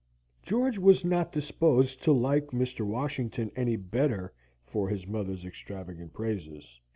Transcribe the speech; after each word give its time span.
George 0.41 0.79
was 0.79 1.05
not 1.05 1.31
disposed 1.31 2.01
to 2.01 2.11
like 2.11 2.47
Mr. 2.47 2.81
Washington 2.83 3.51
any 3.55 3.75
better 3.75 4.33
for 4.65 4.89
his 4.89 5.05
mother's 5.05 5.45
extravagant 5.45 6.11
praises. 6.11 6.79